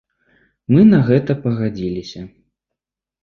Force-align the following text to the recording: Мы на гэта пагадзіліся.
Мы 0.75 0.85
на 0.93 0.99
гэта 1.09 1.31
пагадзіліся. 1.43 2.25